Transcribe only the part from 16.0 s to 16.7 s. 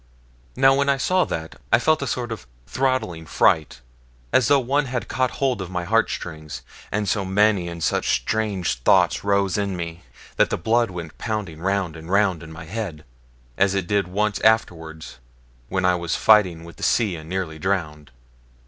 fighting